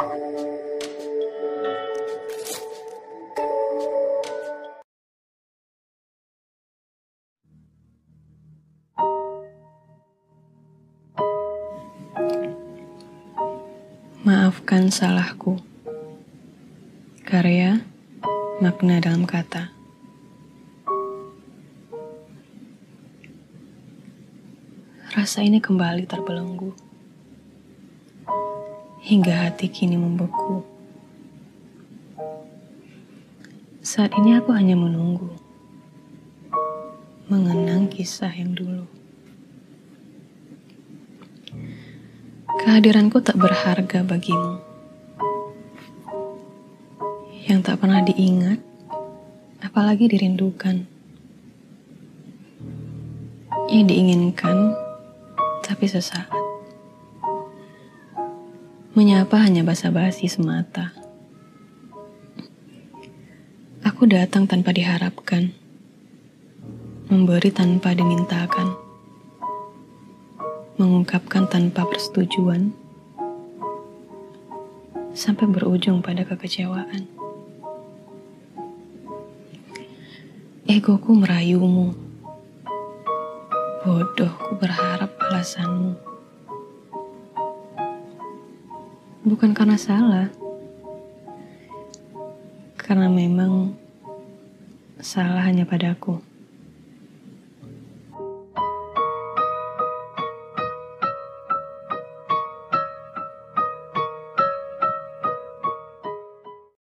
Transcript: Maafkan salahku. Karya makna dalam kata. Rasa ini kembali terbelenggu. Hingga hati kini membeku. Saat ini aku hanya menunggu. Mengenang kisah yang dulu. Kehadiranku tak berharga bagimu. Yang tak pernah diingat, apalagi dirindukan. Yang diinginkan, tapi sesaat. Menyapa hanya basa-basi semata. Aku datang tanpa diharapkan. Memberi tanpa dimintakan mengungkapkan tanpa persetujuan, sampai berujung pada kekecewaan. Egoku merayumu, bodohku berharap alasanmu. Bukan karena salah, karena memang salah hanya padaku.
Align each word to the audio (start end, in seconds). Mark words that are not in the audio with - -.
Maafkan 0.00 0.16
salahku. 14.88 15.60
Karya 17.28 17.84
makna 18.64 19.04
dalam 19.04 19.28
kata. 19.28 19.68
Rasa 25.12 25.44
ini 25.44 25.60
kembali 25.60 26.08
terbelenggu. 26.08 26.88
Hingga 29.10 29.34
hati 29.50 29.66
kini 29.66 29.98
membeku. 29.98 30.62
Saat 33.82 34.14
ini 34.14 34.38
aku 34.38 34.54
hanya 34.54 34.78
menunggu. 34.78 35.34
Mengenang 37.26 37.90
kisah 37.90 38.30
yang 38.30 38.54
dulu. 38.54 38.86
Kehadiranku 42.62 43.18
tak 43.18 43.34
berharga 43.34 44.06
bagimu. 44.06 44.62
Yang 47.50 47.66
tak 47.66 47.82
pernah 47.82 48.06
diingat, 48.06 48.62
apalagi 49.58 50.06
dirindukan. 50.06 50.86
Yang 53.74 53.84
diinginkan, 53.90 54.78
tapi 55.66 55.90
sesaat. 55.90 56.39
Menyapa 58.96 59.38
hanya 59.42 59.62
basa-basi 59.62 60.26
semata. 60.26 60.90
Aku 63.86 64.04
datang 64.10 64.50
tanpa 64.50 64.74
diharapkan. 64.74 65.54
Memberi 67.10 67.50
tanpa 67.54 67.94
dimintakan 67.94 68.90
mengungkapkan 70.80 71.44
tanpa 71.44 71.84
persetujuan, 71.84 72.72
sampai 75.12 75.44
berujung 75.44 76.00
pada 76.00 76.24
kekecewaan. 76.24 77.04
Egoku 80.64 81.12
merayumu, 81.12 81.92
bodohku 83.84 84.56
berharap 84.56 85.12
alasanmu. 85.20 86.09
Bukan 89.20 89.52
karena 89.52 89.76
salah, 89.76 90.32
karena 92.80 93.12
memang 93.12 93.76
salah 95.04 95.44
hanya 95.44 95.68
padaku. 95.68 96.29